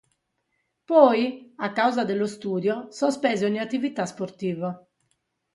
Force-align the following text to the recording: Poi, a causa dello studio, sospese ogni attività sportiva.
Poi, 0.85 1.45
a 1.57 1.71
causa 1.73 2.03
dello 2.03 2.25
studio, 2.25 2.87
sospese 2.89 3.45
ogni 3.45 3.59
attività 3.59 4.07
sportiva. 4.07 4.83